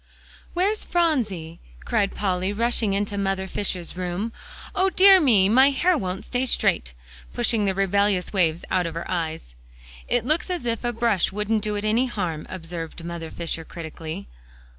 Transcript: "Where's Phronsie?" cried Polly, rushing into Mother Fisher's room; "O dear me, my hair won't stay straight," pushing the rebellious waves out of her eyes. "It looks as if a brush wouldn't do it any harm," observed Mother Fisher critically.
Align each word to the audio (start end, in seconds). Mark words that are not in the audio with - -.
"Where's 0.55 0.83
Phronsie?" 0.83 1.59
cried 1.85 2.15
Polly, 2.15 2.51
rushing 2.51 2.93
into 2.93 3.19
Mother 3.19 3.45
Fisher's 3.45 3.95
room; 3.95 4.33
"O 4.73 4.89
dear 4.89 5.21
me, 5.21 5.47
my 5.47 5.69
hair 5.69 5.95
won't 5.95 6.25
stay 6.25 6.47
straight," 6.47 6.95
pushing 7.35 7.65
the 7.65 7.75
rebellious 7.75 8.33
waves 8.33 8.65
out 8.71 8.87
of 8.87 8.95
her 8.95 9.05
eyes. 9.07 9.53
"It 10.07 10.25
looks 10.25 10.49
as 10.49 10.65
if 10.65 10.83
a 10.83 10.91
brush 10.91 11.31
wouldn't 11.31 11.61
do 11.61 11.75
it 11.75 11.85
any 11.85 12.07
harm," 12.07 12.47
observed 12.49 13.03
Mother 13.03 13.29
Fisher 13.29 13.63
critically. 13.63 14.27